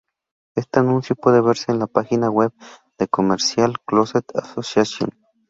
Este 0.55 0.79
anuncio 0.79 1.15
puede 1.15 1.41
verse 1.41 1.71
en 1.71 1.77
la 1.77 1.85
página 1.85 2.31
web 2.31 2.51
de 2.97 3.07
Commercial 3.07 3.77
Closet 3.85 4.25
Association. 4.35 5.11